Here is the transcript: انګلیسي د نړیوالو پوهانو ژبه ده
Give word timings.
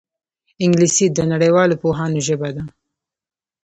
انګلیسي 0.63 1.05
د 1.11 1.19
نړیوالو 1.31 1.79
پوهانو 1.81 2.19
ژبه 2.27 2.49
ده 2.55 2.63